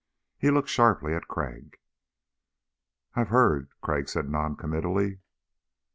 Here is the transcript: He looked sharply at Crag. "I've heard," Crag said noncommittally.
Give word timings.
He 0.39 0.49
looked 0.49 0.69
sharply 0.69 1.13
at 1.13 1.27
Crag. 1.27 1.77
"I've 3.13 3.27
heard," 3.29 3.69
Crag 3.83 4.09
said 4.09 4.31
noncommittally. 4.31 5.19